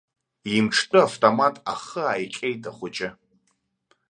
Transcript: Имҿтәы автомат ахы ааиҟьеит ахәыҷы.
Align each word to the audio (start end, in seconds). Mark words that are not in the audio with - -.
Имҿтәы 0.57 0.99
автомат 1.03 1.55
ахы 1.73 2.01
ааиҟьеит 2.05 2.63
ахәыҷы. 2.69 3.09